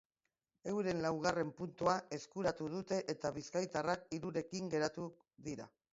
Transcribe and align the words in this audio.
Euren 0.71 1.01
laugarren 1.05 1.51
puntua 1.59 1.93
eskuratu 2.17 2.71
dute 2.77 2.99
eta 3.15 3.33
bizkaitarrak 3.37 4.09
hirurekin 4.19 4.73
geratu 4.77 5.11
dira. 5.51 5.71